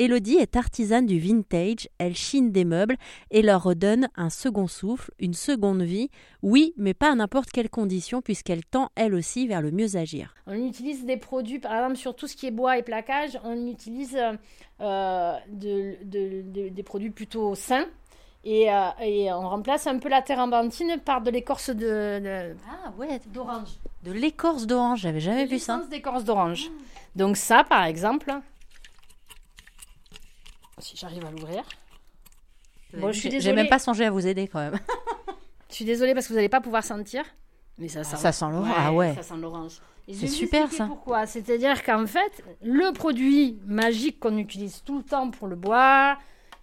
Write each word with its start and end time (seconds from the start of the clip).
Elodie 0.00 0.36
est 0.36 0.54
artisane 0.54 1.06
du 1.06 1.18
vintage, 1.18 1.88
elle 1.98 2.14
chine 2.14 2.52
des 2.52 2.64
meubles 2.64 2.96
et 3.32 3.42
leur 3.42 3.64
redonne 3.64 4.08
un 4.14 4.30
second 4.30 4.68
souffle, 4.68 5.10
une 5.18 5.34
seconde 5.34 5.82
vie. 5.82 6.08
Oui, 6.40 6.72
mais 6.76 6.94
pas 6.94 7.10
à 7.10 7.14
n'importe 7.16 7.50
quelle 7.50 7.68
condition 7.68 8.22
puisqu'elle 8.22 8.64
tend 8.64 8.90
elle 8.94 9.12
aussi 9.12 9.48
vers 9.48 9.60
le 9.60 9.72
mieux 9.72 9.96
agir. 9.96 10.34
On 10.46 10.54
utilise 10.54 11.04
des 11.04 11.16
produits, 11.16 11.58
par 11.58 11.74
exemple 11.74 11.96
sur 11.96 12.14
tout 12.14 12.28
ce 12.28 12.36
qui 12.36 12.46
est 12.46 12.52
bois 12.52 12.78
et 12.78 12.84
plaquage, 12.84 13.40
on 13.42 13.66
utilise 13.66 14.16
euh, 14.80 15.36
des 15.50 16.82
produits 16.84 17.10
plutôt 17.10 17.56
sains. 17.56 17.86
Et, 18.44 18.72
euh, 18.72 18.88
et, 19.02 19.32
on 19.32 19.48
remplace 19.48 19.88
un 19.88 19.98
peu 19.98 20.08
la 20.08 20.22
térébenthine 20.22 20.98
par 21.04 21.22
de 21.22 21.30
l'écorce 21.30 21.70
de, 21.70 22.54
ah 22.70 22.92
ouais 22.96 23.20
d'orange. 23.32 23.80
De 24.04 24.12
l'écorce 24.12 24.64
d'orange, 24.64 25.00
j'avais 25.00 25.18
jamais 25.18 25.44
vu 25.44 25.58
ça. 25.58 25.82
d'écorce 25.90 26.22
d'orange. 26.22 26.70
Donc 27.16 27.36
ça, 27.36 27.64
par 27.64 27.82
exemple, 27.84 28.32
si 30.80 30.96
j'arrive 30.96 31.24
à 31.24 31.30
l'ouvrir. 31.30 31.64
Bon, 32.94 33.12
je 33.12 33.18
suis 33.18 33.40
J'ai 33.40 33.52
même 33.52 33.68
pas 33.68 33.78
songé 33.78 34.04
à 34.04 34.10
vous 34.10 34.26
aider 34.26 34.48
quand 34.48 34.60
même. 34.60 34.78
je 35.70 35.74
suis 35.74 35.84
désolée 35.84 36.14
parce 36.14 36.26
que 36.26 36.32
vous 36.32 36.36
n'allez 36.36 36.48
pas 36.48 36.60
pouvoir 36.60 36.84
sentir. 36.84 37.24
Mais 37.78 37.88
ça 37.88 38.02
sent, 38.02 38.16
ça 38.16 38.32
sent 38.32 38.46
l'orange. 38.50 38.74
ah 38.76 38.92
ouais. 38.92 39.14
Ça 39.14 39.22
sent 39.22 39.36
l'orange. 39.36 39.80
C'est 40.12 40.26
super 40.26 40.72
ça. 40.72 40.86
Pourquoi 40.86 41.26
C'est-à-dire 41.26 41.84
qu'en 41.84 42.06
fait, 42.06 42.42
le 42.62 42.92
produit 42.92 43.58
magique 43.66 44.18
qu'on 44.18 44.38
utilise 44.38 44.82
tout 44.84 44.98
le 44.98 45.04
temps 45.04 45.30
pour 45.30 45.48
le 45.48 45.56
bois, 45.56 46.16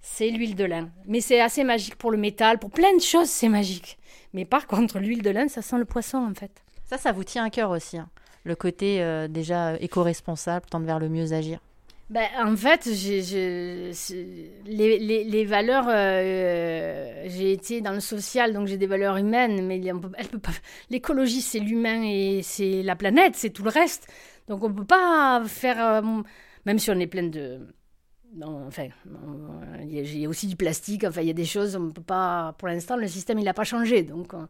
c'est 0.00 0.28
l'huile 0.30 0.56
de 0.56 0.64
lin. 0.64 0.88
Mais 1.06 1.20
c'est 1.20 1.40
assez 1.40 1.62
magique 1.62 1.94
pour 1.96 2.10
le 2.10 2.18
métal, 2.18 2.58
pour 2.58 2.70
plein 2.70 2.94
de 2.96 3.00
choses, 3.00 3.28
c'est 3.28 3.48
magique. 3.48 3.98
Mais 4.32 4.44
par 4.44 4.66
contre, 4.66 4.98
l'huile 4.98 5.22
de 5.22 5.30
lin, 5.30 5.48
ça 5.48 5.62
sent 5.62 5.78
le 5.78 5.84
poisson 5.84 6.18
en 6.18 6.34
fait. 6.34 6.50
Ça, 6.84 6.98
ça 6.98 7.12
vous 7.12 7.24
tient 7.24 7.44
à 7.44 7.50
cœur 7.50 7.70
aussi. 7.70 7.98
Hein. 7.98 8.08
Le 8.44 8.56
côté 8.56 9.02
euh, 9.02 9.28
déjà 9.28 9.76
éco-responsable, 9.76 10.66
tendre 10.66 10.86
vers 10.86 10.98
le 10.98 11.08
mieux 11.08 11.32
agir. 11.32 11.60
Ben, 12.10 12.26
en 12.38 12.56
fait, 12.56 12.86
les, 14.64 15.44
valeurs, 15.44 15.86
euh, 15.88 17.24
j'ai 17.26 17.52
été 17.52 17.82
dans 17.82 17.92
le 17.92 18.00
social, 18.00 18.54
donc 18.54 18.66
j'ai 18.66 18.78
des 18.78 18.86
valeurs 18.86 19.18
humaines, 19.18 19.66
mais. 19.66 19.78
L'écologie, 20.90 21.42
c'est 21.42 21.58
l'humain 21.58 22.02
et 22.02 22.40
c'est 22.42 22.82
la 22.82 22.96
planète, 22.96 23.34
c'est 23.36 23.50
tout 23.50 23.62
le 23.62 23.70
reste. 23.70 24.08
Donc 24.48 24.64
on 24.64 24.72
peut 24.72 24.86
pas 24.86 25.42
faire, 25.46 25.84
euh, 25.84 26.22
même 26.64 26.78
si 26.78 26.90
on 26.90 26.98
est 26.98 27.06
plein 27.06 27.24
de, 27.24 27.60
enfin, 28.42 28.88
il 29.82 30.18
y, 30.18 30.24
a 30.24 30.28
aussi 30.28 30.46
du 30.46 30.56
plastique. 30.56 31.04
Enfin, 31.04 31.20
il 31.20 31.26
y 31.26 31.30
a 31.30 31.34
des 31.34 31.44
choses, 31.44 31.76
on 31.76 31.90
peut 31.90 32.02
pas. 32.02 32.54
Pour 32.58 32.68
l'instant, 32.68 32.96
le 32.96 33.06
système, 33.08 33.38
il 33.38 33.44
n'a 33.44 33.54
pas 33.54 33.64
changé, 33.64 34.02
donc. 34.02 34.34
Euh, 34.34 34.46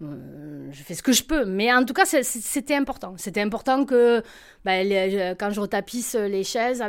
je 0.00 0.82
fais 0.84 0.94
ce 0.94 1.02
que 1.02 1.12
je 1.12 1.22
peux. 1.22 1.44
Mais 1.44 1.72
en 1.72 1.84
tout 1.84 1.94
cas, 1.94 2.04
c'était 2.04 2.74
important. 2.74 3.14
C'était 3.16 3.40
important 3.40 3.84
que 3.84 4.22
ben, 4.64 5.36
quand 5.38 5.50
je 5.50 5.60
retapisse 5.60 6.14
les 6.14 6.44
chaises, 6.44 6.82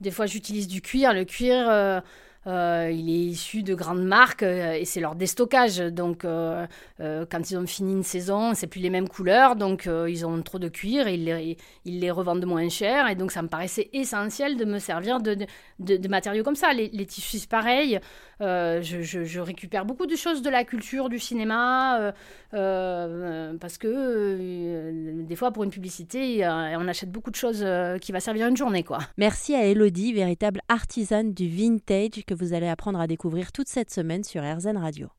des 0.00 0.10
fois 0.10 0.26
j'utilise 0.26 0.68
du 0.68 0.80
cuir. 0.80 1.12
Le 1.12 1.24
cuir, 1.24 1.68
euh, 1.68 2.00
euh, 2.46 2.90
il 2.92 3.10
est 3.10 3.30
issu 3.30 3.62
de 3.62 3.74
grandes 3.74 4.04
marques 4.04 4.42
et 4.42 4.84
c'est 4.84 5.00
leur 5.00 5.14
déstockage. 5.14 5.78
Donc, 5.78 6.22
quand 6.22 7.50
ils 7.50 7.56
ont 7.56 7.66
fini 7.66 7.92
une 7.92 8.02
saison, 8.02 8.54
c'est 8.54 8.66
plus 8.66 8.80
les 8.80 8.90
mêmes 8.90 9.08
couleurs. 9.08 9.56
Donc, 9.56 9.88
ils 10.08 10.26
ont 10.26 10.40
trop 10.42 10.58
de 10.58 10.68
cuir 10.68 11.06
et 11.08 11.14
ils 11.84 12.00
les, 12.00 12.10
revendent 12.10 12.46
moins 12.46 12.68
cher. 12.68 13.08
Et 13.08 13.14
donc, 13.14 13.32
ça 13.32 13.42
me 13.42 13.48
paraissait 13.48 13.90
essentiel 13.92 14.56
de 14.56 14.64
me 14.64 14.78
servir 14.78 15.20
de, 15.20 16.08
matériaux 16.08 16.44
comme 16.44 16.54
ça. 16.56 16.72
Les, 16.72 17.06
tissus, 17.06 17.46
pareil. 17.46 18.00
Euh, 18.42 18.82
je, 18.82 19.40
récupère 19.40 19.86
beaucoup 19.86 20.06
de 20.06 20.16
choses 20.16 20.42
de 20.42 20.50
la 20.50 20.64
culture, 20.64 21.08
du 21.08 21.18
cinéma, 21.18 22.00
euh, 22.00 22.12
euh, 22.52 23.54
parce 23.58 23.78
que 23.78 25.22
des 25.22 25.36
fois, 25.36 25.52
pour 25.52 25.64
une 25.64 25.70
publicité, 25.70 26.46
on 26.46 26.86
achète 26.88 27.10
beaucoup 27.10 27.30
de 27.30 27.36
choses 27.36 27.64
qui 28.00 28.12
va 28.12 28.20
servir 28.20 28.46
une 28.46 28.56
journée. 28.56 28.82
quoi. 28.82 28.98
Merci 29.16 29.54
à 29.54 29.64
Elodie, 29.64 30.12
véritable 30.12 30.60
artisane 30.68 31.32
du 31.32 31.48
vintage 31.48 32.24
vous 32.36 32.52
allez 32.52 32.68
apprendre 32.68 33.00
à 33.00 33.06
découvrir 33.06 33.52
toute 33.52 33.68
cette 33.68 33.90
semaine 33.90 34.22
sur 34.22 34.42
RZN 34.42 34.76
Radio. 34.76 35.08